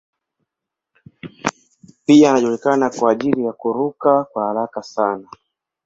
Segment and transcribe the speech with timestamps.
[2.05, 5.27] Pia anajulikana kwa ajili ya kuruka kwa haraka sana.